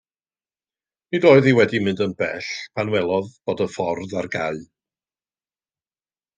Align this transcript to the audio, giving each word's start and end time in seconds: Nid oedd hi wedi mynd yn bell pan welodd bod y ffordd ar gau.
Nid 1.15 1.27
oedd 1.31 1.49
hi 1.49 1.53
wedi 1.57 1.81
mynd 1.89 2.01
yn 2.07 2.15
bell 2.23 2.49
pan 2.79 2.91
welodd 2.95 3.31
bod 3.51 3.63
y 3.69 3.71
ffordd 3.77 4.19
ar 4.23 4.33
gau. 4.39 4.61